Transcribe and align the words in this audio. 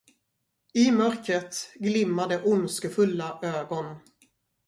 I 0.73 0.91
mörkret 0.91 1.71
glimmade 1.75 2.43
ondskefulla 2.43 3.39
ögon. 3.43 3.95